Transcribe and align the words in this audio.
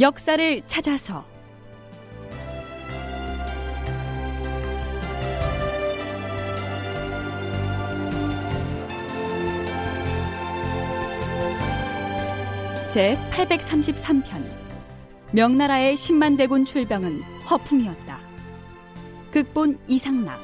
역사를 0.00 0.62
찾아서. 0.68 1.24
제 12.92 13.18
833편. 13.32 14.22
명나라의 15.32 15.96
10만 15.96 16.36
대군 16.36 16.64
출병은 16.64 17.20
허풍이었다. 17.50 18.18
극본 19.32 19.80
이상락. 19.88 20.38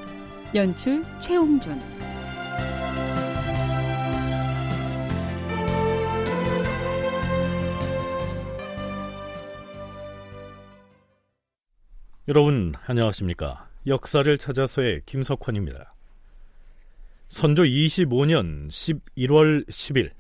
연출 0.57 1.05
최홍준 1.21 1.81
여러분 12.27 12.73
안녕하십니까? 12.87 13.69
역사를 13.87 14.39
찾아서의 14.39 15.03
김석환입니다. 15.05 15.95
선조 17.29 17.65
25년 17.65 18.69
11월 18.71 19.69
10일 19.69 20.11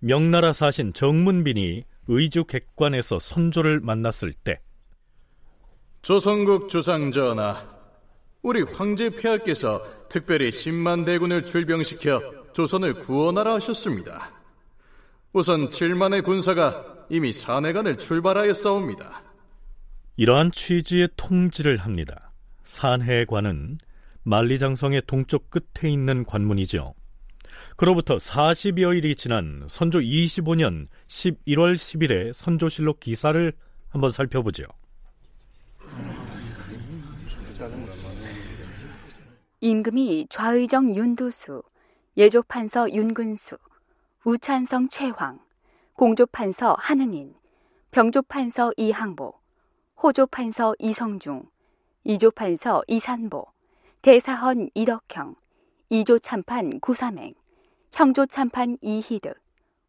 명나라 0.00 0.52
사신 0.52 0.92
정문빈이 0.92 1.84
의주 2.08 2.44
객관에서 2.44 3.18
선조를 3.18 3.80
만났을 3.80 4.34
때 4.34 4.60
조선국 6.02 6.68
주상전하 6.68 7.66
우리 8.42 8.60
황제 8.60 9.08
폐하께서 9.08 10.08
특별히 10.10 10.50
10만 10.50 11.06
대군을 11.06 11.46
출병시켜 11.46 12.52
조선을 12.52 13.00
구원하라 13.00 13.54
하셨습니다. 13.54 14.32
우선 15.32 15.68
7만의 15.68 16.24
군사가 16.24 17.06
이미 17.08 17.32
사내간을 17.32 17.96
출발하였사옵니다. 17.96 19.31
이러한 20.22 20.52
취지의 20.52 21.08
통지를 21.16 21.78
합니다. 21.78 22.30
산해관은 22.62 23.78
만리장성의 24.22 25.02
동쪽 25.08 25.50
끝에 25.50 25.90
있는 25.90 26.24
관문이죠. 26.24 26.94
그로부터 27.76 28.18
40여 28.18 28.96
일이 28.96 29.16
지난 29.16 29.66
선조 29.68 29.98
25년 29.98 30.86
11월 31.08 31.74
10일의 31.74 32.32
선조실록 32.34 33.00
기사를 33.00 33.52
한번 33.88 34.12
살펴보죠. 34.12 34.62
임금이 39.60 40.28
좌의정 40.30 40.94
윤도수, 40.94 41.64
예조판서 42.16 42.92
윤근수, 42.92 43.58
우찬성 44.24 44.88
최황, 44.88 45.40
공조판서 45.94 46.76
한흥인, 46.78 47.34
병조판서 47.90 48.74
이항보, 48.76 49.41
호조 50.02 50.26
판서 50.26 50.74
이성중, 50.80 51.44
이조 52.02 52.32
판서 52.32 52.82
이산보, 52.88 53.46
대사헌 54.02 54.70
이덕형, 54.74 55.36
이조 55.90 56.18
참판 56.18 56.80
구삼행, 56.80 57.34
형조 57.92 58.26
참판 58.26 58.78
이희득, 58.80 59.32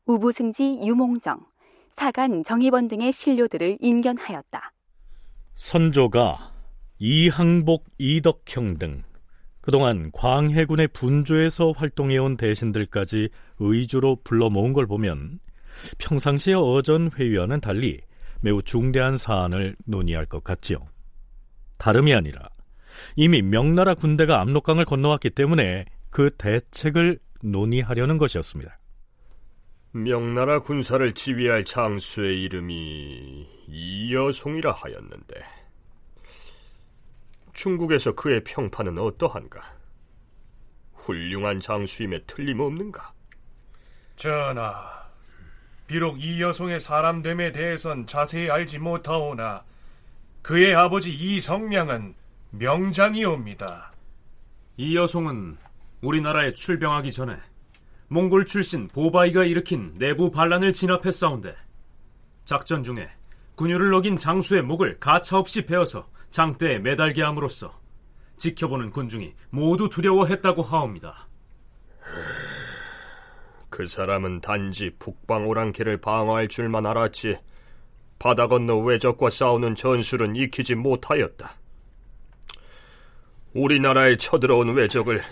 우부승지 0.06 0.82
유몽정, 0.86 1.44
사간 1.94 2.44
정의번 2.44 2.90
등의 2.90 3.12
신료들을 3.12 3.80
인견하였다. 3.82 4.72
선조가 5.56 6.54
이항복, 7.00 7.86
이덕형 7.98 8.76
등 8.76 9.02
그동안 9.62 10.12
광해군의 10.12 10.90
분조에서 10.90 11.72
활동해온 11.72 12.38
대신들까지 12.38 13.30
의주로 13.58 14.18
불러 14.24 14.52
모은 14.52 14.74
걸 14.74 14.86
보면 14.86 15.40
평상시의 15.98 16.56
어전 16.56 17.10
회의와는 17.18 17.62
달리 17.62 18.02
매우 18.44 18.62
중대한 18.62 19.16
사안을 19.16 19.78
논의할 19.86 20.26
것 20.26 20.44
같지요. 20.44 20.86
다름이 21.80 22.14
아니라 22.14 22.50
이미 23.16 23.42
명나라 23.42 23.96
군대가 23.96 24.42
압록강을 24.42 24.84
건너왔기 24.84 25.30
때문에 25.30 25.86
그 26.10 26.30
대책을 26.38 27.20
논의하려는 27.42 28.18
것이었습니다. 28.18 28.78
명나라 29.92 30.60
군사를 30.60 31.14
지휘할 31.14 31.64
장수의 31.64 32.44
이름이 32.44 33.48
이여송이라 33.68 34.74
하였는데 34.74 35.36
중국에서 37.54 38.14
그의 38.14 38.44
평판은 38.44 38.98
어떠한가? 38.98 39.62
훌륭한 40.96 41.62
장수임에 41.62 42.24
틀림없는가? 42.26 43.14
전하, 44.18 45.03
비록 45.94 46.24
이여송의 46.24 46.82
사람됨에 46.82 47.52
대해선 47.52 48.08
자세히 48.08 48.50
알지 48.50 48.80
못하오나 48.80 49.64
그의 50.42 50.74
아버지 50.74 51.14
이성량은 51.14 52.16
명장이옵니다. 52.50 53.94
이여송은 54.78 55.56
우리나라에 56.02 56.54
출병하기 56.54 57.12
전에 57.12 57.38
몽골 58.08 58.48
출신 58.48 58.88
보바이가 58.88 59.44
일으킨 59.44 59.94
내부 60.00 60.32
반란을 60.32 60.72
진압했사온데 60.72 61.56
작전 62.44 62.82
중에 62.82 63.08
군유를 63.54 63.94
어긴 63.94 64.18
장수의 64.18 64.64
목을 64.64 65.00
가차없이 65.00 65.68
베어서 65.68 66.08
장대에 66.32 66.80
매달게 66.80 67.22
함으로써 67.22 67.72
지켜보는 68.38 68.90
군중이 68.90 69.36
모두 69.52 69.90
두려워했다고 69.90 70.64
하옵니다. 70.64 71.28
그 73.74 73.88
사람은 73.88 74.42
단지 74.42 74.92
북방 75.00 75.48
오랑캐를 75.48 75.98
방어할 75.98 76.48
줄만 76.48 76.86
알았지 76.86 77.40
바다 78.20 78.46
건너 78.46 78.78
외적과 78.78 79.32
싸우는 79.32 79.74
전술은 79.74 80.36
익히지 80.36 80.76
못하였다. 80.76 81.58
우리나라에 83.56 84.18
쳐들어온 84.18 84.76
외적을 84.76 85.24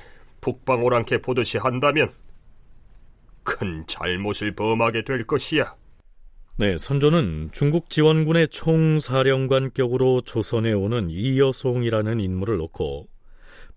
북방 0.42 0.84
오랑캐 0.84 1.20
보듯이 1.20 1.60
한다면 1.60 2.12
큰 3.44 3.86
잘못을 3.86 4.56
범하게 4.56 5.04
될 5.04 5.28
것이야. 5.28 5.76
네, 6.58 6.80
선조는 6.80 7.50
중국 7.54 7.92
지원군의 7.92 8.48
총사령관격으로 8.48 10.22
조선에 10.22 10.74
오는 10.74 11.12
이여송이라는 11.12 12.20
인물을 12.20 12.58
놓고 12.58 13.08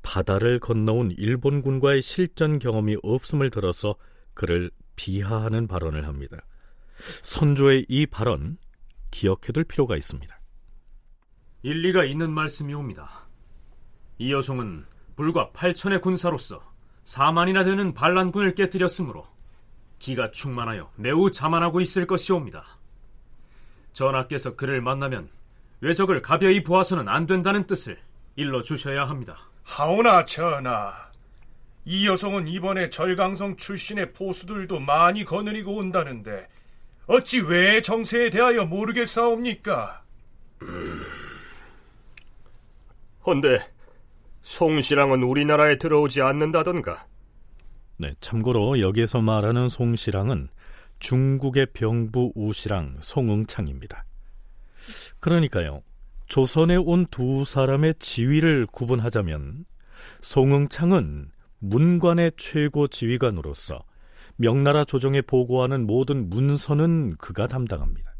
바다를 0.01 0.59
건너온 0.59 1.11
일본군과의 1.11 2.01
실전 2.01 2.59
경험이 2.59 2.97
없음을 3.03 3.51
들어서 3.51 3.97
그를 4.35 4.71
비하하는 4.97 5.67
발언을 5.67 6.07
합니다. 6.07 6.39
선조의 7.23 7.87
이 7.89 8.07
발언 8.07 8.57
기억해둘 9.11 9.65
필요가 9.65 9.97
있습니다. 9.97 10.39
일리가 11.63 12.05
있는 12.05 12.31
말씀이옵니다. 12.31 13.27
이여송은 14.19 14.85
불과 15.17 15.51
8천의 15.53 16.01
군사로서 16.01 16.63
4만이나 17.05 17.65
되는 17.65 17.95
반란군을 17.95 18.55
깨뜨렸으므로 18.55 19.27
기가 19.99 20.31
충만하여 20.31 20.91
매우 20.97 21.31
자만하고 21.31 21.81
있을 21.81 22.07
것이옵니다. 22.07 22.65
전하께서 23.93 24.57
그를 24.57 24.81
만나면 24.81 25.31
외적을 25.81 26.23
가벼이 26.23 26.63
보아서는 26.65 27.09
안 27.09 27.27
된다는 27.27 27.67
뜻을 27.67 27.99
일러 28.37 28.61
주셔야 28.61 29.05
합니다. 29.05 29.39
하오나 29.63 30.25
전하, 30.25 30.93
이 31.85 32.07
여성은 32.09 32.49
이번에 32.49 32.91
절강성 32.91 33.57
출신의 33.57 34.13
포수들도 34.13 34.81
많이 34.81 35.25
거느리고 35.25 35.77
온다는데 35.77 36.49
어찌 37.07 37.41
왜 37.41 37.83
정세에 37.83 38.31
대하여 38.31 38.65
모르겠사옵니까? 38.65 40.03
헌데 43.27 43.59
송시랑은 44.43 45.23
우리나라에 45.23 45.77
들어오지 45.77 46.23
않는다던가? 46.23 47.07
네, 47.97 48.15
참고로 48.21 48.81
여기에서 48.81 49.21
말하는 49.21 49.69
송시랑은 49.69 50.49
중국의 51.01 51.67
병부 51.75 52.33
우시랑 52.35 52.99
송응창입니다. 53.01 54.05
그러니까요, 55.21 55.83
조선에 56.27 56.77
온 56.77 57.07
두 57.11 57.45
사람의 57.45 57.95
지위를 57.99 58.67
구분하자면 58.73 59.65
송응창은 60.23 61.31
문관의 61.69 62.33
최고 62.37 62.87
지휘관으로서 62.87 63.83
명나라 64.37 64.85
조정에 64.85 65.23
보고하는 65.23 65.87
모든 65.87 66.29
문서는 66.29 67.17
그가 67.17 67.47
담당합니다. 67.47 68.15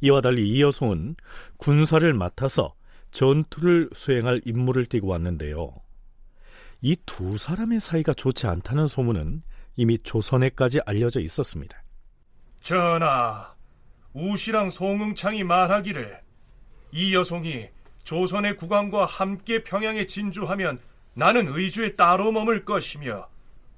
이와 0.00 0.20
달리 0.20 0.48
이여송은 0.50 1.16
군사를 1.56 2.12
맡아서 2.12 2.74
전투를 3.12 3.90
수행할 3.92 4.40
임무를 4.44 4.86
띠고 4.86 5.06
왔는데요. 5.06 5.72
이 6.82 6.96
두 7.06 7.38
사람의 7.38 7.80
사이가 7.80 8.12
좋지 8.12 8.46
않다는 8.46 8.88
소문은 8.88 9.42
이미 9.76 9.98
조선에까지 9.98 10.80
알려져 10.84 11.20
있었습니다. 11.20 11.82
전하, 12.60 13.54
우시랑 14.12 14.70
송응창이 14.70 15.44
말하기를 15.44 16.20
이 16.92 17.14
여송이 17.14 17.68
조선의 18.02 18.56
국왕과 18.56 19.04
함께 19.06 19.62
평양에 19.62 20.06
진주하면 20.06 20.78
나는 21.14 21.48
의주에 21.48 21.96
따로 21.96 22.32
머물 22.32 22.64
것이며 22.64 23.28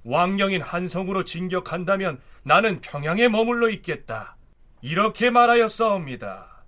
왕령인 0.05 0.63
한성으로 0.63 1.25
진격한다면 1.25 2.21
나는 2.43 2.81
평양에 2.81 3.29
머물러 3.29 3.69
있겠다. 3.71 4.37
이렇게 4.81 5.31
말하였사옵니다. 5.31 6.65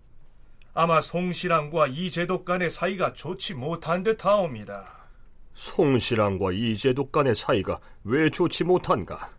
아마 0.74 1.00
송신랑과 1.00 1.88
이제독 1.88 2.44
간의 2.44 2.70
사이가 2.70 3.12
좋지 3.12 3.54
못한 3.54 4.02
듯 4.02 4.24
하옵니다. 4.24 5.08
송신랑과 5.54 6.52
이제독 6.52 7.10
간의 7.10 7.34
사이가 7.34 7.80
왜 8.04 8.30
좋지 8.30 8.64
못한가? 8.64 9.30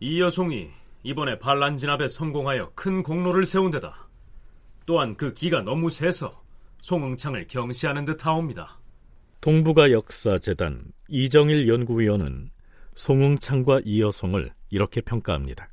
이 0.00 0.20
여송이 0.20 0.70
이번에 1.02 1.38
반란 1.38 1.76
진압에 1.76 2.08
성공하여 2.08 2.72
큰 2.74 3.02
공로를 3.02 3.44
세운 3.44 3.70
데다 3.70 4.08
또한 4.86 5.16
그 5.16 5.32
기가 5.34 5.62
너무 5.62 5.90
세서 5.90 6.42
송응창을 6.80 7.46
경시하는 7.46 8.04
듯 8.04 8.24
하옵니다. 8.24 8.78
동북아 9.44 9.90
역사재단 9.90 10.80
이정일 11.06 11.68
연구위원은 11.68 12.48
송응창과 12.94 13.80
이여송을 13.84 14.50
이렇게 14.70 15.02
평가합니다. 15.02 15.68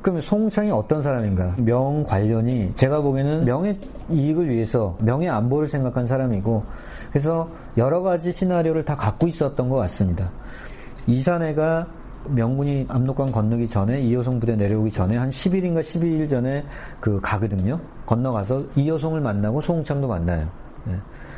그러면 0.00 0.22
송창이 0.22 0.70
어떤 0.70 1.02
사람인가? 1.02 1.56
명 1.58 2.04
관련이 2.04 2.76
제가 2.76 3.02
보기에는 3.02 3.44
명의 3.44 3.80
이익을 4.12 4.48
위해서 4.48 4.96
명의 5.00 5.28
안보를 5.28 5.66
생각한 5.66 6.06
사람이고 6.06 6.64
그래서 7.10 7.50
여러 7.76 8.00
가지 8.00 8.30
시나리오를 8.30 8.84
다 8.84 8.94
갖고 8.94 9.26
있었던 9.26 9.68
것 9.68 9.74
같습니다. 9.74 10.30
이산해가 11.08 11.88
명군이 12.28 12.86
압록강 12.88 13.32
건너기 13.32 13.66
전에 13.66 14.02
이여송 14.02 14.38
부대 14.38 14.54
내려오기 14.54 14.92
전에 14.92 15.16
한 15.16 15.30
10일인가 15.30 15.80
12일 15.80 16.28
전에 16.28 16.64
그 17.00 17.20
가거든요. 17.20 17.80
건너가서 18.06 18.66
이여송을 18.76 19.20
만나고 19.20 19.62
송창도 19.62 20.06
만나요. 20.06 20.48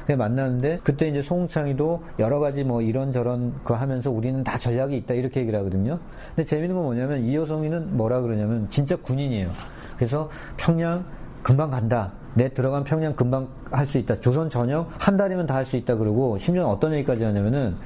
네. 0.08 0.16
만나는데 0.16 0.80
그때 0.82 1.06
이제 1.08 1.20
송창이도 1.22 2.02
여러 2.18 2.40
가지 2.40 2.64
뭐 2.64 2.80
이런저런 2.80 3.52
그 3.62 3.74
하면서 3.74 4.10
우리는 4.10 4.42
다 4.42 4.56
전략이 4.56 4.96
있다 4.96 5.12
이렇게 5.14 5.40
얘기를 5.40 5.58
하거든요. 5.58 5.98
근데 6.34 6.44
재밌는 6.44 6.74
건 6.74 6.84
뭐냐면 6.84 7.24
이여송이는 7.24 7.96
뭐라 7.96 8.22
그러냐면 8.22 8.68
진짜 8.70 8.96
군인이에요. 8.96 9.50
그래서 9.96 10.30
평양 10.56 11.04
금방 11.42 11.70
간다. 11.70 12.12
내 12.34 12.48
들어간 12.48 12.84
평양 12.84 13.14
금방 13.14 13.48
할 13.70 13.86
수 13.86 13.98
있다. 13.98 14.18
조선 14.20 14.48
전역 14.48 14.88
한 14.98 15.16
달이면 15.18 15.46
다 15.46 15.54
할 15.56 15.66
수 15.66 15.76
있다 15.76 15.96
그러고 15.96 16.38
심지어 16.38 16.66
어떤 16.68 16.94
얘기까지 16.94 17.24
하냐면은 17.24 17.76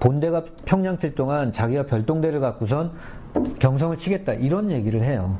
본대가 0.00 0.44
평양 0.64 0.98
칠 0.98 1.14
동안 1.14 1.50
자기가 1.50 1.86
별동대를 1.86 2.40
갖고선 2.40 2.92
경성을 3.58 3.96
치겠다 3.96 4.34
이런 4.34 4.70
얘기를 4.70 5.02
해요. 5.02 5.38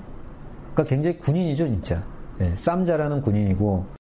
그러니까 0.72 0.84
굉장히 0.84 1.19
군인이죠 1.19 1.66
진짜. 1.66 2.02
네, 2.38 2.54
쌈자라는 2.56 3.20
군인이고 3.22 3.97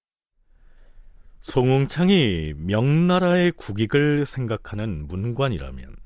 송웅창이 1.40 2.54
명나라의 2.56 3.52
국익을 3.52 4.26
생각하는 4.26 5.06
문관이라면 5.06 5.96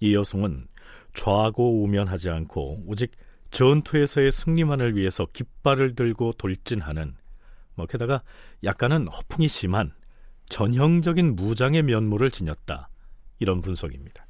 이 0.00 0.14
여성은 0.14 0.68
좌고 1.14 1.82
우면하지 1.82 2.30
않고 2.30 2.84
오직 2.86 3.12
전투에서의 3.50 4.30
승리만을 4.30 4.96
위해서 4.96 5.26
깃발을 5.32 5.94
들고 5.94 6.32
돌진하는 6.34 7.14
뭐 7.74 7.86
게다가 7.86 8.22
약간은 8.64 9.08
허풍이 9.08 9.48
심한 9.48 9.92
전형적인 10.48 11.36
무장의 11.36 11.82
면모를 11.82 12.30
지녔다 12.30 12.88
이런 13.38 13.60
분석입니다. 13.60 14.25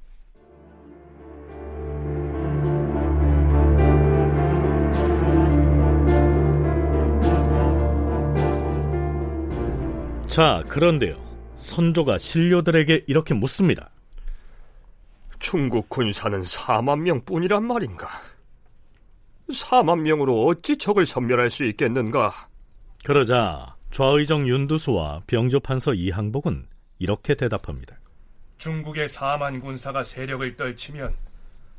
자, 10.37 10.63
그런데요. 10.69 11.17
선조가 11.57 12.19
신료들에게 12.19 13.05
이렇게 13.07 13.33
묻습니다. 13.33 13.89
중국 15.39 15.89
군사는 15.89 16.39
4만 16.43 17.01
명 17.01 17.25
뿐이란 17.25 17.67
말인가? 17.67 18.07
4만 19.49 20.01
명으로 20.01 20.45
어찌 20.45 20.77
적을 20.77 21.07
섬멸할 21.07 21.49
수 21.49 21.65
있겠는가? 21.65 22.49
그러자 23.03 23.77
좌의정 23.91 24.47
윤두수와 24.47 25.23
병조판서 25.27 25.95
이항복은 25.95 26.67
이렇게 26.99 27.35
대답합니다. 27.35 27.97
중국의 28.59 29.09
4만 29.09 29.63
군사가 29.63 30.05
세력을 30.05 30.55
떨치면 30.59 31.15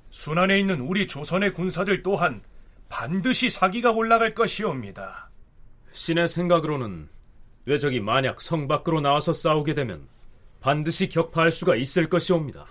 순안에 0.09 0.59
있는 0.59 0.79
우리 0.79 1.05
조선의 1.05 1.53
군사들 1.53 2.01
또한 2.01 2.41
반드시 2.89 3.51
사기가 3.51 3.91
올라갈 3.91 4.33
것이옵니다. 4.33 5.29
신의 5.91 6.27
생각으로는 6.27 7.09
왜적이 7.67 7.99
만약 7.99 8.39
성 8.39 8.69
밖으로 8.69 9.01
나와서 9.01 9.33
싸우게 9.33 9.73
되면 9.73 10.07
반드시 10.61 11.09
격파할 11.09 11.51
수가 11.51 11.75
있을 11.75 12.07
것이옵니다. 12.07 12.65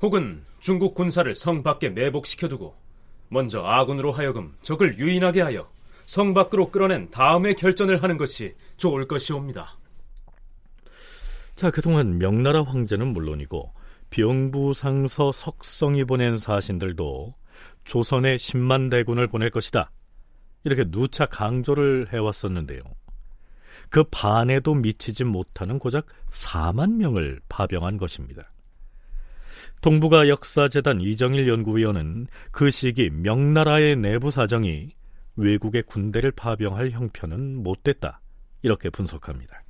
혹은 0.00 0.42
중국 0.60 0.94
군사를 0.94 1.32
성 1.34 1.62
밖에 1.62 1.90
매복시켜두고 1.90 2.74
먼저 3.28 3.62
아군으로 3.62 4.12
하여금 4.12 4.54
적을 4.62 4.98
유인하게 4.98 5.42
하여 5.42 5.70
성 6.06 6.32
밖으로 6.32 6.70
끌어낸 6.70 7.10
다음에 7.10 7.52
결전을 7.52 8.02
하는 8.02 8.16
것이 8.16 8.54
좋을 8.78 9.06
것이옵니다. 9.06 9.76
자, 11.54 11.70
그동안 11.70 12.16
명나라 12.16 12.62
황제는 12.62 13.08
물론이고 13.08 13.74
병부상서 14.08 15.32
석성이 15.32 16.04
보낸 16.04 16.38
사신들도 16.38 17.34
조선에 17.84 18.36
10만 18.36 18.90
대군을 18.90 19.26
보낼 19.26 19.50
것이다. 19.50 19.90
이렇게 20.64 20.84
누차 20.90 21.26
강조를 21.26 22.08
해왔었는데요. 22.10 22.80
그 23.90 24.04
반에도 24.04 24.74
미치지 24.74 25.24
못하는 25.24 25.78
고작 25.78 26.06
4만 26.30 26.96
명을 26.96 27.40
파병한 27.48 27.96
것입니다. 27.96 28.52
동북아 29.80 30.28
역사재단 30.28 31.00
이정일 31.00 31.48
연구위원은 31.48 32.26
그 32.50 32.70
시기 32.70 33.10
명나라의 33.10 33.96
내부 33.96 34.30
사정이 34.30 34.90
외국의 35.36 35.82
군대를 35.84 36.32
파병할 36.32 36.90
형편은 36.90 37.62
못됐다. 37.62 38.20
이렇게 38.62 38.90
분석합니다. 38.90 39.62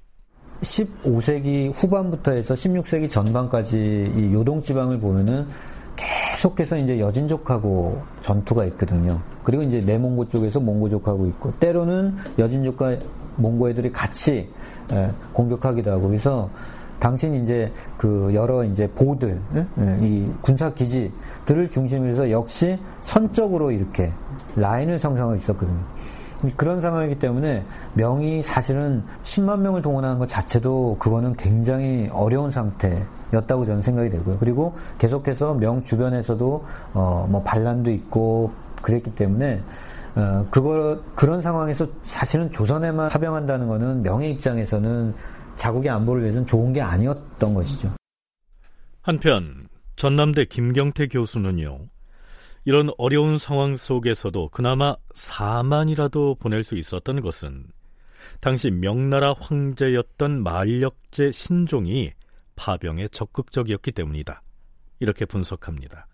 15세기 0.63 1.73
후반부터 1.75 2.33
해서 2.33 2.55
16세기 2.55 3.11
전반까지 3.11 4.13
이 4.17 4.33
요동 4.33 4.63
지방을 4.63 4.99
보면은 4.99 5.47
계속해서 5.97 6.79
이제 6.79 6.99
여진족하고 7.01 8.03
전투가 8.21 8.65
있거든요. 8.67 9.21
그리고 9.43 9.63
이제 9.63 9.81
내몽고 9.81 10.29
쪽에서 10.29 10.61
몽고족하고 10.61 11.27
있고 11.27 11.59
때로는 11.59 12.17
여진족과 12.39 12.97
몽고 13.37 13.71
애들이 13.71 13.93
같이 13.93 14.50
공격하기도 15.33 15.91
하고 15.91 16.08
그래서 16.08 16.51
당신 16.99 17.34
이제 17.34 17.70
그 17.99 18.32
여러 18.34 18.65
이제 18.65 18.91
보들 18.91 19.39
이 20.01 20.31
군사 20.41 20.72
기지들을 20.72 21.70
중심으로 21.70 22.10
해서 22.10 22.31
역시 22.31 22.79
선적으로 23.03 23.70
이렇게 23.70 24.13
라인을 24.56 24.99
형성하고 24.99 25.37
있었거든요. 25.37 25.79
그런 26.56 26.81
상황이기 26.81 27.19
때문에 27.19 27.65
명이 27.94 28.43
사실은 28.43 29.03
10만 29.22 29.60
명을 29.60 29.82
동원하는 29.82 30.19
것 30.19 30.29
자체도 30.29 30.96
그거는 30.99 31.34
굉장히 31.34 32.08
어려운 32.13 32.51
상태였다고 32.51 33.65
저는 33.65 33.82
생각이 33.82 34.10
되고요. 34.10 34.37
그리고 34.39 34.75
계속해서 34.99 35.55
명 35.55 35.82
주변에서도 35.82 36.65
어 36.94 37.27
뭐 37.29 37.43
반란도 37.43 37.91
있고 37.91 38.53
그랬기 38.82 39.15
때문에 39.15 39.60
어, 40.17 40.46
그거 40.51 41.03
그런 41.15 41.43
상황에서 41.43 41.87
사실은 42.03 42.51
조선에만 42.51 43.11
파병한다는 43.11 43.69
것은 43.69 44.03
명예 44.03 44.31
입장에서는 44.31 45.15
자국의 45.56 45.91
안보를 45.91 46.23
위해서는 46.23 46.46
좋은 46.46 46.73
게 46.73 46.81
아니었던 46.81 47.55
것이죠. 47.55 47.94
한편 49.03 49.69
전남대 49.96 50.46
김경태 50.46 51.08
교수는요. 51.08 51.81
이런 52.65 52.91
어려운 52.99 53.39
상황 53.39 53.77
속에서도 53.77 54.49
그나마 54.49 54.96
4만이라도 55.15 56.39
보낼 56.41 56.65
수 56.65 56.77
있었던 56.77 57.20
것은 57.20 57.67
당시 58.41 58.70
명나라 58.70 59.35
황제였던 59.39 60.43
만력제 60.43 61.31
신종이 61.31 62.13
파병에 62.56 63.08
적극적이었기 63.08 63.93
때문이다. 63.93 64.43
이렇게 64.99 65.27
분석합니다. 65.27 66.08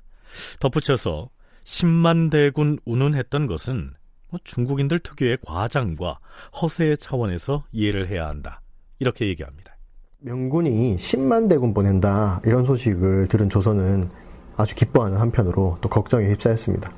덧붙여서 0.61 1.30
10만 1.64 2.31
대군 2.31 2.78
운운했던 2.85 3.47
것은 3.47 3.92
뭐 4.31 4.40
중국인들 4.45 4.99
특유의 5.00 5.38
과장과 5.47 6.19
허세의 6.61 6.99
차원에서 6.99 7.64
이해를 7.73 8.09
해야 8.09 8.28
한다. 8.28 8.61
이렇게 8.99 9.26
얘기합니다. 9.28 9.76
명군이 10.21 10.97
10만 10.97 11.49
대군 11.49 11.75
보낸다 11.75 12.40
이런 12.45 12.64
소식을 12.64 13.28
들은 13.28 13.50
조선은 13.50 14.09
아주 14.57 14.75
기뻐하는 14.75 15.19
한편으로 15.19 15.78
또 15.81 15.88
걱정에 15.88 16.28
휩싸였습니다. 16.28 16.92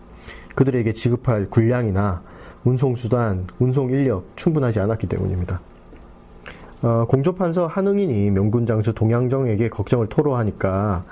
그들에게 0.54 0.92
지급할 0.92 1.50
군량이나 1.50 2.22
운송 2.64 2.96
수단, 2.96 3.46
운송 3.58 3.90
인력 3.90 4.26
충분하지 4.36 4.80
않았기 4.80 5.06
때문입니다. 5.06 5.60
어, 6.82 7.06
공조판서 7.06 7.66
한응인이 7.66 8.30
명군 8.30 8.66
장수 8.66 8.92
동양정에게 8.92 9.68
걱정을 9.70 10.08
토로하니까 10.08 11.04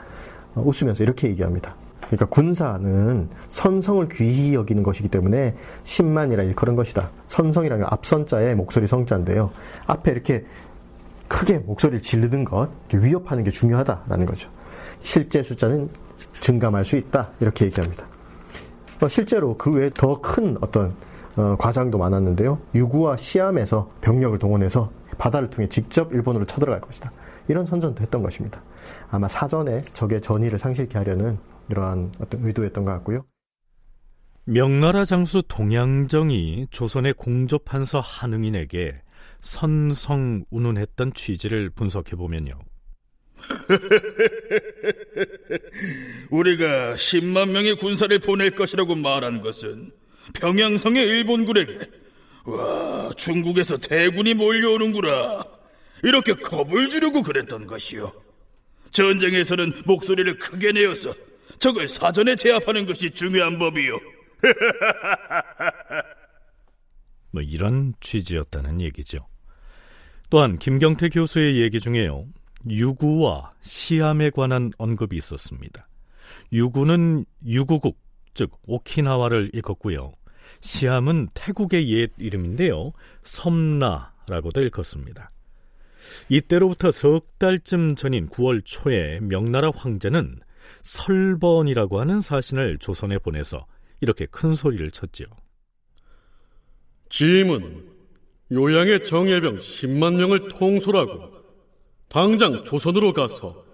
어, 0.55 0.63
웃으면서 0.63 1.05
이렇게 1.05 1.29
얘기합니다. 1.29 1.77
그러니까 2.16 2.26
군사는 2.26 3.28
선성을 3.50 4.07
귀히 4.09 4.54
여기는 4.54 4.83
것이기 4.83 5.09
때문에 5.09 5.57
10만이라 5.85 6.45
일컬은 6.47 6.76
것이다. 6.76 7.11
선성이라는 7.26 7.87
앞선자의 7.88 8.54
목소리 8.54 8.87
성자인데요. 8.87 9.50
앞에 9.87 10.12
이렇게 10.12 10.45
크게 11.26 11.59
목소리를 11.61 12.02
지르는 12.02 12.45
것, 12.45 12.69
위협하는 12.92 13.45
게 13.45 13.50
중요하다라는 13.50 14.26
거죠. 14.26 14.50
실제 15.00 15.42
숫자는 15.42 15.88
증감할 16.33 16.85
수 16.85 16.97
있다. 16.97 17.31
이렇게 17.40 17.64
얘기합니다. 17.64 18.07
어, 19.00 19.09
실제로 19.09 19.57
그 19.57 19.73
외에 19.73 19.90
더 19.95 20.21
큰 20.21 20.59
어떤 20.61 20.95
어, 21.37 21.57
과장도 21.59 21.97
많았는데요. 21.97 22.59
유구와 22.75 23.16
시암에서 23.16 23.90
병력을 24.02 24.38
동원해서 24.38 24.90
바다를 25.16 25.49
통해 25.49 25.66
직접 25.71 26.12
일본으로 26.12 26.45
쳐들어갈 26.45 26.83
것이다. 26.83 27.11
이런 27.49 27.64
선전도 27.64 28.02
했던 28.02 28.23
것입니다. 28.23 28.61
아마 29.11 29.28
사전에 29.28 29.81
적의 29.95 30.21
전의를 30.21 30.59
상실케 30.59 30.99
하려는 30.99 31.38
이러한 31.71 32.12
어떤 32.19 32.45
의도였던 32.45 32.85
것 32.85 32.90
같고요. 32.92 33.25
명나라 34.45 35.04
장수 35.04 35.42
동양정이 35.47 36.66
조선의 36.71 37.14
공조판서 37.14 38.00
한응인에게 38.00 39.00
선성 39.40 40.45
운운했던 40.50 41.12
취지를 41.14 41.71
분석해 41.71 42.16
보면요. 42.16 42.52
우리가 46.31 46.95
10만 46.95 47.50
명의 47.50 47.76
군사를 47.76 48.16
보낼 48.21 48.52
것이라고 48.52 48.95
말한 48.95 49.40
것은 49.40 49.90
평양성의 50.35 51.04
일본군에게 51.04 51.78
와 52.47 53.11
중국에서 53.16 53.78
대군이 53.78 54.35
몰려오는구나 54.35 55.45
이렇게 56.02 56.35
겁을 56.35 56.88
주려고 56.88 57.23
그랬던 57.23 57.66
것이요. 57.66 58.12
전쟁에서는 58.90 59.73
목소리를 59.87 60.38
크게 60.38 60.73
내어서 60.73 61.14
적을 61.62 61.87
사전에 61.87 62.35
제압하는 62.35 62.87
것이 62.87 63.09
중요한 63.09 63.57
법이요. 63.57 63.97
뭐 67.31 67.40
이런 67.40 67.95
취지였다는 68.00 68.81
얘기죠. 68.81 69.28
또한 70.28 70.59
김경태 70.59 71.11
교수의 71.11 71.62
얘기 71.62 71.78
중에요. 71.78 72.26
유구와 72.69 73.52
시암에 73.61 74.31
관한 74.31 74.73
언급이 74.76 75.16
있었습니다. 75.16 75.87
유구는 76.52 77.26
유구국, 77.47 77.97
즉 78.35 78.50
오키나와를 78.66 79.52
읽었고요. 79.54 80.14
시암은 80.62 81.28
태국의 81.33 81.88
옛 81.92 82.11
이름인데요. 82.19 82.92
섬나라고도 83.23 84.62
읽었습니다. 84.62 85.31
이때로부터 86.28 86.90
석 86.90 87.38
달쯤 87.38 87.95
전인 87.95 88.26
9월 88.26 88.62
초에 88.64 89.21
명나라 89.21 89.71
황제는 89.73 90.40
설번이라고 90.83 92.00
하는 92.00 92.21
사신을 92.21 92.78
조선에 92.78 93.19
보내서 93.19 93.66
이렇게 94.00 94.26
큰 94.26 94.54
소리를 94.54 94.90
쳤지요. 94.90 95.26
짐은 97.09 97.88
요양의 98.52 99.04
정예병 99.04 99.59
10만 99.59 100.16
명을 100.16 100.49
통솔하고 100.49 101.33
당장 102.09 102.62
조선으로 102.62 103.12
가서 103.12 103.64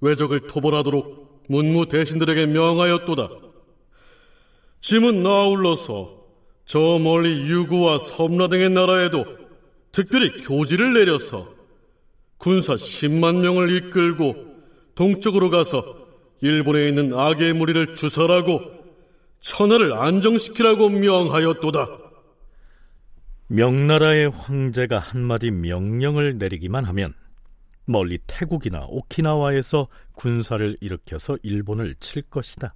외적을 0.00 0.46
토벌하도록 0.46 1.46
문무 1.48 1.86
대신들에게 1.86 2.46
명하였도다. 2.46 3.28
짐은 4.80 5.26
아울러서 5.26 6.18
저 6.64 6.98
멀리 6.98 7.48
유구와 7.48 7.98
섬라 7.98 8.48
등의 8.48 8.70
나라에도 8.70 9.24
특별히 9.90 10.42
교지를 10.42 10.92
내려서 10.92 11.52
군사 12.36 12.74
10만 12.74 13.40
명을 13.40 13.74
이끌고 13.74 14.36
동쪽으로 14.94 15.50
가서 15.50 15.97
일본에 16.40 16.88
있는 16.88 17.12
악의 17.18 17.54
무리를 17.54 17.94
주설하고 17.94 18.60
천하를 19.40 19.92
안정시키라고 19.92 20.88
명하였도다. 20.88 21.86
명나라의 23.48 24.30
황제가 24.30 24.98
한마디 24.98 25.50
명령을 25.50 26.38
내리기만 26.38 26.84
하면 26.84 27.14
멀리 27.86 28.18
태국이나 28.26 28.84
오키나와에서 28.88 29.88
군사를 30.14 30.76
일으켜서 30.80 31.38
일본을 31.42 31.94
칠 32.00 32.22
것이다. 32.22 32.74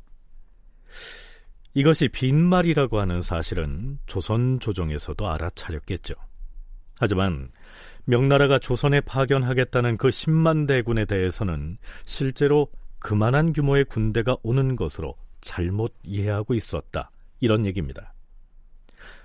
이것이 1.75 2.09
빈말이라고 2.09 3.01
하는 3.01 3.21
사실은 3.21 3.99
조선 4.07 4.61
조정에서도 4.61 5.29
알아차렸겠죠. 5.29 6.15
하지만 6.99 7.49
명나라가 8.05 8.59
조선에 8.59 9.01
파견하겠다는 9.03 9.97
그 9.97 10.09
10만 10.09 10.67
대군에 10.67 11.05
대해서는 11.05 11.79
실제로 12.05 12.69
그만한 13.03 13.53
규모의 13.53 13.85
군대가 13.85 14.37
오는 14.43 14.77
것으로 14.77 15.17
잘못 15.41 15.95
이해하고 16.05 16.55
있었다. 16.55 17.11
이런 17.41 17.67
얘기입니다. 17.67 18.15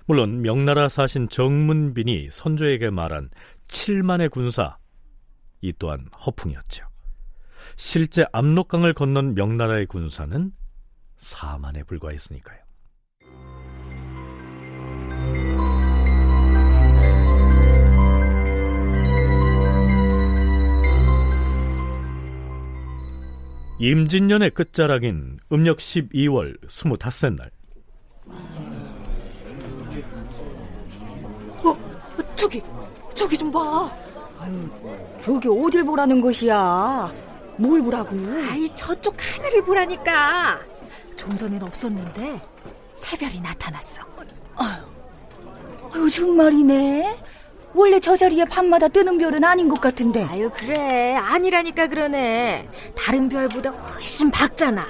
물론 0.07 0.41
명나라 0.41 0.89
사신 0.89 1.29
정문빈이 1.29 2.29
선조에게 2.31 2.89
말한 2.89 3.29
7만의 3.67 4.31
군사 4.31 4.77
이 5.61 5.73
또한 5.77 6.07
허풍이었죠. 6.25 6.87
실제 7.75 8.25
압록강을 8.31 8.93
건넌 8.93 9.35
명나라의 9.35 9.85
군사는 9.85 10.51
4만에 11.17 11.85
불과했으니까요. 11.85 12.66
임진년의 23.79 24.51
끝자락인 24.51 25.39
음력 25.51 25.77
12월 25.77 26.59
25날 26.67 27.49
어, 31.63 31.77
저기, 32.35 32.61
저기 33.13 33.37
좀 33.37 33.51
봐. 33.51 33.91
아유, 34.39 34.69
저기 35.21 35.47
어딜 35.47 35.83
보라는 35.83 36.21
것이야? 36.21 37.11
뭘 37.57 37.81
보라고? 37.81 38.15
아이, 38.49 38.67
저쪽 38.75 39.15
하늘을 39.19 39.63
보라니까. 39.63 40.59
좀 41.15 41.35
전엔 41.35 41.61
없었는데 41.63 42.39
새별이 42.93 43.39
나타났어. 43.41 44.01
아유, 44.55 44.83
아유 45.93 46.09
정말이네. 46.09 47.17
원래 47.77 47.99
저 47.99 48.17
자리에 48.17 48.43
밤마다 48.45 48.87
뜨는 48.87 49.19
별은 49.19 49.43
아닌 49.43 49.69
것 49.69 49.79
같은데. 49.79 50.23
아유, 50.23 50.49
그래. 50.51 51.13
아니라니까 51.13 51.87
그러네. 51.87 52.67
다른 52.95 53.29
별보다 53.29 53.69
훨씬 53.69 54.31
밝잖아. 54.31 54.87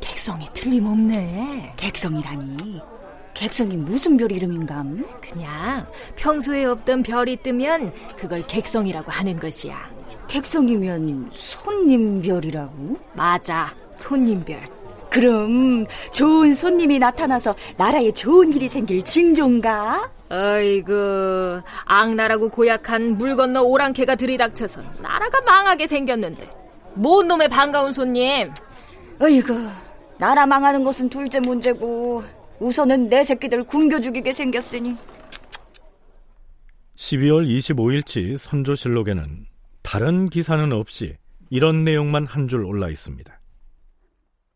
객성이 0.00 0.46
틀림없네. 0.54 1.74
객성이라니. 1.76 2.80
객성이 3.34 3.76
무슨 3.76 4.16
별 4.16 4.32
이름인감? 4.32 5.04
그냥 5.20 5.86
평소에 6.16 6.64
없던 6.64 7.02
별이 7.02 7.36
뜨면 7.36 7.92
그걸 8.16 8.42
객성이라고 8.46 9.12
하는 9.12 9.38
것이야. 9.38 9.90
객성이면 10.26 11.28
손님별이라고? 11.32 12.96
맞아, 13.12 13.74
손님별. 13.92 14.77
그럼 15.10 15.86
좋은 16.12 16.54
손님이 16.54 16.98
나타나서 16.98 17.54
나라에 17.76 18.12
좋은 18.12 18.52
일이 18.52 18.68
생길 18.68 19.02
징조인가? 19.02 20.10
어이구, 20.30 21.62
악나라고 21.86 22.50
고약한 22.50 23.16
물 23.16 23.34
건너 23.36 23.62
오랑캐가 23.62 24.16
들이닥쳐서 24.16 24.82
나라가 25.00 25.40
망하게 25.42 25.86
생겼는데 25.86 26.48
뭔 26.94 27.28
놈의 27.28 27.48
반가운 27.48 27.92
손님? 27.92 28.52
어이구, 29.20 29.66
나라 30.18 30.46
망하는 30.46 30.84
것은 30.84 31.08
둘째 31.08 31.40
문제고 31.40 32.22
우선은 32.60 33.08
내 33.08 33.24
새끼들 33.24 33.62
굶겨 33.64 34.00
죽이게 34.00 34.32
생겼으니 34.32 34.96
12월 36.96 37.46
25일치 37.48 38.36
선조실록에는 38.36 39.46
다른 39.82 40.28
기사는 40.28 40.72
없이 40.72 41.16
이런 41.50 41.84
내용만 41.84 42.26
한 42.26 42.48
줄 42.48 42.64
올라 42.64 42.88
있습니다. 42.90 43.37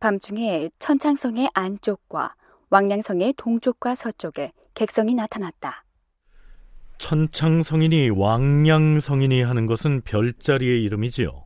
밤중에 0.02 0.68
천창성의 0.80 1.50
안쪽과 1.54 2.34
왕량성의 2.70 3.34
동쪽과 3.36 3.94
서쪽에 3.94 4.50
객성이 4.74 5.14
나타났다. 5.14 5.84
천창성이니 6.98 8.10
왕량성이니 8.10 9.42
하는 9.42 9.66
것은 9.66 10.00
별자리의 10.00 10.82
이름이지요. 10.82 11.44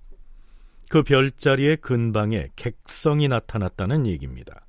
그 0.88 1.02
별자리의 1.02 1.76
근방에 1.82 2.48
객성이 2.56 3.28
나타났다는 3.28 4.06
얘기입니다. 4.06 4.64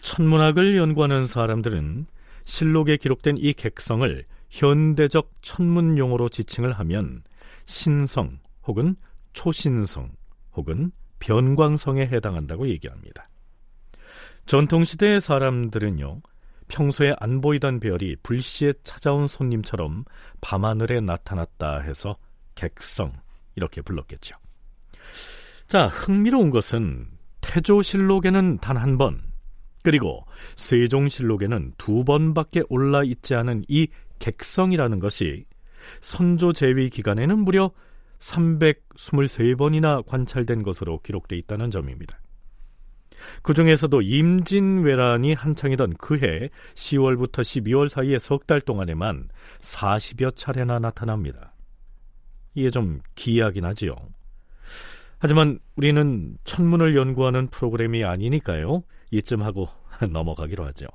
천문학을 0.00 0.78
연구하는 0.78 1.26
사람들은 1.26 2.06
실록에 2.44 2.96
기록된 2.96 3.36
이 3.36 3.52
객성을 3.52 4.24
현대적 4.48 5.30
천문 5.42 5.98
용어로 5.98 6.30
지칭을 6.30 6.72
하면 6.72 7.24
신성 7.66 8.38
혹은 8.66 8.96
초신성 9.34 10.12
혹은 10.54 10.92
변광성에 11.20 12.02
해당한다고 12.02 12.68
얘기합니다. 12.68 13.28
전통시대의 14.46 15.20
사람들은요, 15.20 16.20
평소에 16.68 17.14
안 17.18 17.40
보이던 17.40 17.80
별이 17.80 18.16
불시에 18.22 18.72
찾아온 18.84 19.26
손님처럼 19.26 20.04
밤하늘에 20.40 21.00
나타났다 21.00 21.80
해서 21.80 22.16
객성, 22.54 23.12
이렇게 23.54 23.80
불렀겠죠. 23.82 24.36
자, 25.66 25.86
흥미로운 25.86 26.50
것은 26.50 27.06
태조실록에는 27.40 28.58
단 28.58 28.76
한 28.76 28.98
번, 28.98 29.22
그리고 29.82 30.26
세종실록에는 30.56 31.74
두 31.78 32.04
번밖에 32.04 32.62
올라 32.68 33.02
있지 33.02 33.34
않은 33.34 33.64
이 33.68 33.88
객성이라는 34.18 35.00
것이 35.00 35.46
선조 36.00 36.52
제위 36.52 36.90
기간에는 36.90 37.38
무려 37.38 37.70
323번이나 38.20 40.06
관찰된 40.06 40.62
것으로 40.62 41.00
기록돼 41.00 41.36
있다는 41.36 41.70
점입니다. 41.70 42.20
그 43.42 43.52
중에서도 43.52 44.00
임진왜란이 44.00 45.34
한창이던 45.34 45.94
그해 45.94 46.48
10월부터 46.74 47.40
12월 47.40 47.88
사이에 47.88 48.18
석 48.18 48.46
달 48.46 48.60
동안에만 48.60 49.28
40여 49.58 50.34
차례나 50.36 50.78
나타납니다. 50.78 51.54
이게 52.54 52.70
좀 52.70 53.00
기이하긴 53.14 53.64
하지요. 53.64 53.94
하지만 55.18 55.58
우리는 55.76 56.36
천문을 56.44 56.96
연구하는 56.96 57.48
프로그램이 57.48 58.04
아니니까요. 58.04 58.82
이쯤 59.10 59.42
하고 59.42 59.68
넘어가기로 60.10 60.64
하죠. 60.66 60.86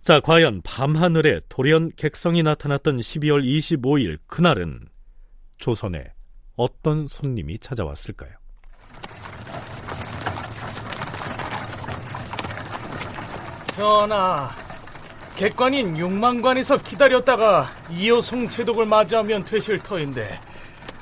자, 0.00 0.20
과연 0.20 0.62
밤하늘에 0.62 1.40
돌연 1.48 1.92
객성이 1.96 2.42
나타났던 2.42 2.98
12월 2.98 3.44
25일 3.44 4.18
그날은 4.26 4.80
조선에 5.64 6.12
어떤 6.56 7.08
손님이 7.08 7.58
찾아왔을까요? 7.58 8.32
전하, 13.68 14.50
객관인 15.36 15.96
육만관에서 15.96 16.82
기다렸다가 16.82 17.70
이호송 17.90 18.50
제독을 18.50 18.84
맞이하면 18.84 19.46
되실 19.46 19.78
터인데 19.78 20.38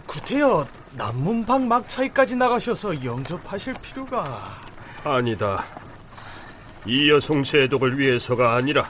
구태여 0.07 0.65
남문방 0.93 1.67
막차이까지 1.67 2.37
나가셔서 2.37 3.05
영접하실 3.05 3.75
필요가 3.83 4.61
아니다. 5.03 5.65
이 6.87 7.11
여송 7.11 7.43
제독을 7.43 7.99
위해서가 7.99 8.55
아니라 8.55 8.89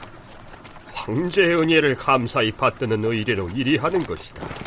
황제의 0.93 1.57
은혜를 1.57 1.95
감사히 1.95 2.53
받드는 2.53 3.03
의리로 3.03 3.49
일이 3.49 3.79
하는 3.79 4.01
것이다. 4.01 4.62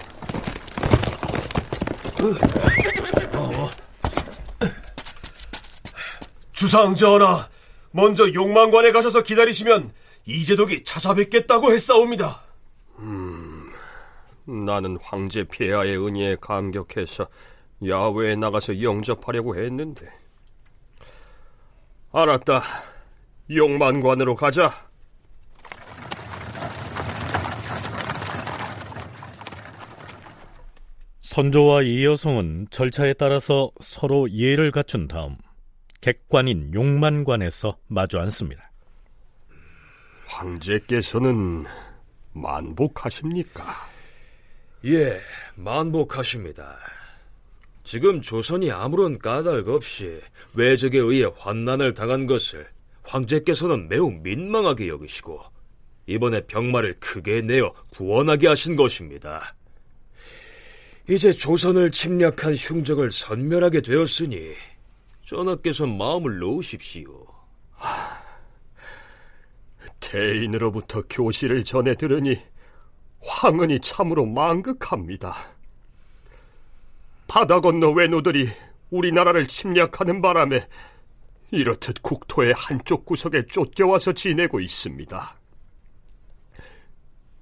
주상 6.51 6.95
전하, 6.95 7.47
먼저 7.91 8.31
용만관에 8.33 8.91
가셔서 8.91 9.23
기다리시면 9.23 9.91
이제독이 10.25 10.83
찾아뵙겠다고 10.83 11.71
했사옵니다. 11.71 12.41
음, 12.99 13.71
나는 14.45 14.97
황제 15.01 15.43
폐하의 15.43 15.97
은혜에 15.97 16.37
감격해서 16.41 17.27
야외에 17.87 18.35
나가서 18.35 18.81
영접하려고 18.81 19.55
했는데. 19.55 20.07
알았다. 22.11 22.63
용만관으로 23.51 24.35
가자. 24.35 24.84
선조와 31.35 31.81
이 31.81 32.05
여성은 32.05 32.67
절차에 32.71 33.11
따라서 33.11 33.69
서로 33.81 34.31
예를 34.31 34.71
갖춘 34.71 35.05
다음 35.05 35.35
객관인 35.99 36.73
용만관에서 36.73 37.77
마주 37.87 38.17
앉습니다. 38.19 38.71
황제께서는 40.27 41.65
만복하십니까? 42.31 43.65
예, 44.85 45.19
만복하십니다. 45.55 46.77
지금 47.83 48.21
조선이 48.21 48.71
아무런 48.71 49.19
까닭 49.19 49.67
없이 49.67 50.21
외적에 50.53 50.99
의해 50.99 51.29
환난을 51.37 51.95
당한 51.95 52.27
것을 52.27 52.65
황제께서는 53.03 53.89
매우 53.89 54.09
민망하게 54.09 54.87
여기시고 54.87 55.41
이번에 56.07 56.45
병마를 56.45 56.95
크게 57.01 57.41
내어 57.41 57.73
구원하게 57.89 58.47
하신 58.47 58.77
것입니다. 58.77 59.53
이제 61.07 61.31
조선을 61.31 61.91
침략한 61.91 62.55
흉적을 62.55 63.11
선멸하게 63.11 63.81
되었으니 63.81 64.53
전하께서 65.27 65.85
마음을 65.85 66.39
놓으십시오. 66.39 67.25
하, 67.73 68.23
대인으로부터 69.99 71.03
교시를 71.03 71.63
전해 71.63 71.93
들으니 71.95 72.41
황은이 73.21 73.79
참으로 73.81 74.25
망극합니다. 74.25 75.35
바다 77.27 77.59
건너 77.59 77.91
외노들이 77.91 78.49
우리나라를 78.89 79.47
침략하는 79.47 80.21
바람에 80.21 80.67
이렇듯 81.51 82.01
국토의 82.01 82.53
한쪽 82.55 83.05
구석에 83.05 83.45
쫓겨와서 83.45 84.13
지내고 84.13 84.59
있습니다. 84.59 85.39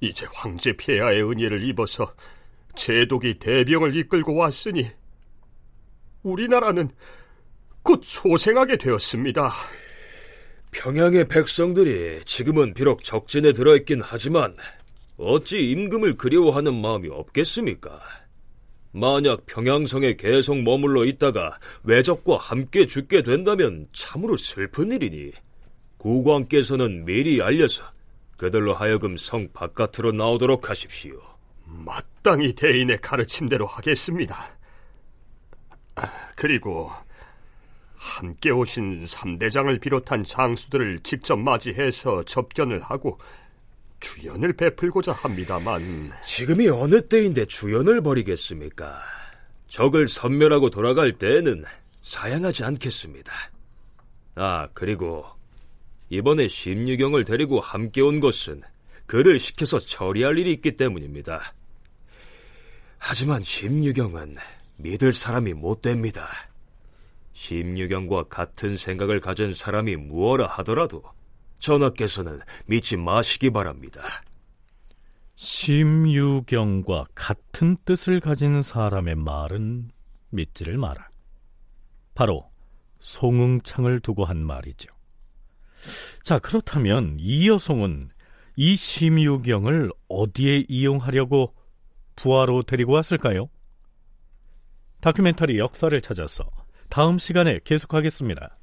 이제 0.02 0.28
황제 0.34 0.74
폐하의 0.76 1.24
은혜를 1.24 1.64
입어서 1.64 2.14
제독이 2.76 3.40
대병을 3.40 3.96
이끌고 3.96 4.36
왔으니 4.36 4.88
우리나라는 6.24 6.90
곧 7.82 8.02
소생하게 8.04 8.78
되었습니다. 8.78 9.52
평양의 10.72 11.28
백성들이 11.28 12.22
지금은 12.26 12.74
비록 12.74 13.04
적진에 13.04 13.54
들어있긴 13.54 14.02
하지만 14.02 14.54
어찌 15.18 15.72
임금을 15.72 16.18
그리워하는 16.18 16.74
마음이 16.74 17.10
없겠습니까? 17.10 18.00
만약 18.92 19.46
평양성에 19.46 20.16
계속 20.16 20.62
머물러 20.62 21.06
있다가 21.06 21.60
외적과 21.84 22.38
함께 22.38 22.86
죽게 22.86 23.24
된다면 23.24 23.88
참으로 23.92 24.38
슬픈 24.38 24.92
일이니 24.92 25.32
국왕께서는 25.98 27.06
미리 27.06 27.42
알려서 27.42 27.84
그들로 28.38 28.74
하여금 28.74 29.18
성 29.18 29.48
바깥으로 29.54 30.12
나오도록 30.12 30.70
하십시오. 30.70 31.33
마땅히 31.74 32.54
대인의 32.54 33.00
가르침대로 33.00 33.66
하겠습니다. 33.66 34.50
그리고 36.36 36.92
함께 37.96 38.52
오신 38.52 39.06
삼대장을 39.06 39.80
비롯한 39.80 40.24
장수들을 40.24 41.00
직접 41.00 41.38
맞이해서 41.38 42.24
접견을 42.24 42.82
하고 42.82 43.18
주연을 44.00 44.54
베풀고자 44.54 45.14
합니다만 45.14 46.12
지금이 46.28 46.68
어느 46.68 47.02
때인데 47.08 47.46
주연을 47.46 48.02
벌이겠습니까? 48.02 49.00
적을 49.70 50.10
섬멸하고 50.10 50.70
돌아갈 50.70 51.14
때에는 51.14 51.64
사양하지 52.04 52.66
않겠습니다. 52.66 53.32
아, 54.36 54.68
그리고 54.74 55.26
이번에 56.10 56.48
심유경을 56.48 57.24
데리고 57.24 57.62
함께 57.62 58.02
온 58.02 58.20
것은 58.20 58.62
그를 59.06 59.40
시켜서 59.40 59.80
처리할 59.80 60.38
일이 60.38 60.52
있기 60.54 60.76
때문입니다. 60.76 61.54
하지만 63.06 63.44
심유경은 63.44 64.34
믿을 64.78 65.12
사람이 65.12 65.54
못 65.54 65.82
됩니다. 65.82 66.26
심유경과 67.34 68.30
같은 68.30 68.78
생각을 68.78 69.20
가진 69.20 69.54
사람이 69.54 69.98
무엇라 69.98 70.48
하더라도 70.48 71.04
전하께서는 71.60 72.40
믿지 72.66 72.96
마시기 72.96 73.50
바랍니다. 73.50 74.02
심유경과 75.36 77.08
같은 77.14 77.76
뜻을 77.84 78.22
가진 78.22 78.62
사람의 78.62 79.16
말은 79.16 79.92
믿지를 80.30 80.78
마라. 80.78 81.10
바로 82.16 82.50
송응창을 83.00 84.00
두고 84.00 84.24
한 84.24 84.38
말이죠. 84.38 84.88
자, 86.24 86.40
그렇다면 86.40 87.18
이 87.20 87.50
여성은 87.50 88.12
이 88.56 88.76
심유경을 88.78 89.92
어디에 90.08 90.64
이용하려고 90.70 91.54
부하로 92.16 92.64
데리고 92.64 92.94
왔을까요? 92.94 93.50
다큐멘터리 95.02 95.58
역사를 95.60 96.00
찾아서 96.00 96.46
다음 96.90 97.18
시간에 97.18 97.60
계속하겠습니다. 97.64 98.58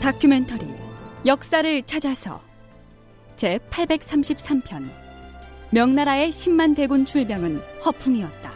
다큐멘터리 0.00 0.66
역사를 1.26 1.82
찾아서 1.82 2.40
제 3.36 3.58
833편 3.70 5.09
명나라의 5.72 6.30
10만 6.30 6.74
대군 6.74 7.06
출병은 7.06 7.60
허풍이었다. 7.84 8.50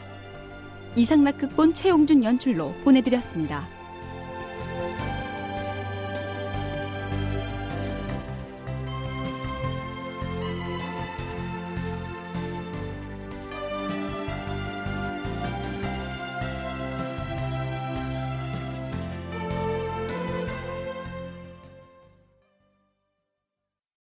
이상락 0.96 1.38
극본 1.38 1.74
최용준 1.74 2.24
연출로 2.24 2.72
보내드렸습니다. 2.82 3.66